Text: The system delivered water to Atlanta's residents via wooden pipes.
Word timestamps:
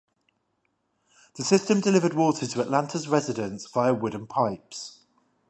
The 1.35 1.43
system 1.43 1.79
delivered 1.79 2.15
water 2.15 2.47
to 2.47 2.61
Atlanta's 2.63 3.07
residents 3.07 3.67
via 3.69 3.93
wooden 3.93 4.25
pipes. 4.25 5.01